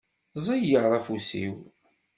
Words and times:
Ẓeyyeṛ 0.45 0.91
afus-iw. 0.99 1.55